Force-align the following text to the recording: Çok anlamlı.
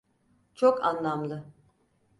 Çok 0.53 0.83
anlamlı. 0.85 1.43